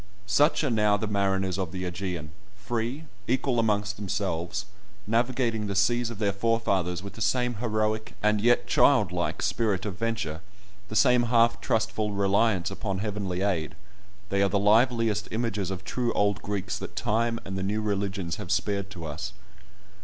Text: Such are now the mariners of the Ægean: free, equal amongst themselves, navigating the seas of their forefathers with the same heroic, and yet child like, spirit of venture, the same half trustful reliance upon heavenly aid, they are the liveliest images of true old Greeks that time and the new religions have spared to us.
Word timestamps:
Such 0.25 0.63
are 0.63 0.71
now 0.71 0.97
the 0.97 1.05
mariners 1.05 1.59
of 1.59 1.71
the 1.71 1.83
Ægean: 1.83 2.29
free, 2.55 3.03
equal 3.27 3.59
amongst 3.59 3.97
themselves, 3.97 4.65
navigating 5.05 5.67
the 5.67 5.75
seas 5.75 6.09
of 6.09 6.17
their 6.17 6.33
forefathers 6.33 7.03
with 7.03 7.13
the 7.13 7.21
same 7.21 7.53
heroic, 7.61 8.15
and 8.23 8.41
yet 8.41 8.65
child 8.65 9.11
like, 9.11 9.43
spirit 9.43 9.85
of 9.85 9.99
venture, 9.99 10.41
the 10.89 10.95
same 10.95 11.25
half 11.25 11.61
trustful 11.61 12.13
reliance 12.13 12.71
upon 12.71 12.97
heavenly 12.97 13.41
aid, 13.43 13.75
they 14.29 14.41
are 14.41 14.49
the 14.49 14.57
liveliest 14.57 15.27
images 15.29 15.69
of 15.69 15.83
true 15.83 16.11
old 16.13 16.41
Greeks 16.41 16.79
that 16.79 16.95
time 16.95 17.39
and 17.45 17.55
the 17.55 17.61
new 17.61 17.79
religions 17.83 18.37
have 18.37 18.51
spared 18.51 18.89
to 18.89 19.05
us. 19.05 19.33